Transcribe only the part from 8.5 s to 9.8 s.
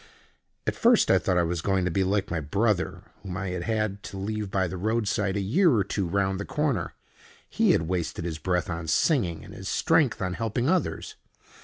on singing, and his